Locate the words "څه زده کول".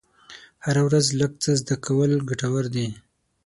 1.43-2.11